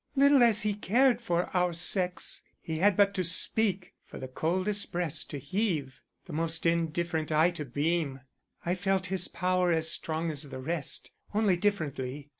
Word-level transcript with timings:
Little 0.15 0.41
as 0.41 0.63
he 0.63 0.73
cared 0.73 1.21
for 1.21 1.55
our 1.55 1.73
sex, 1.73 2.41
he 2.59 2.79
had 2.79 2.97
but 2.97 3.13
to 3.13 3.23
speak, 3.23 3.93
for 4.03 4.17
the 4.17 4.27
coldest 4.27 4.91
breast 4.91 5.29
to 5.29 5.37
heave, 5.37 6.01
the 6.25 6.33
most 6.33 6.65
indifferent 6.65 7.31
eye 7.31 7.51
to 7.51 7.65
beam. 7.65 8.21
I 8.65 8.73
felt 8.73 9.05
his 9.13 9.27
power 9.27 9.71
as 9.71 9.91
strong 9.91 10.31
as 10.31 10.49
the 10.49 10.57
rest, 10.57 11.11
only 11.35 11.55
differently. 11.55 12.29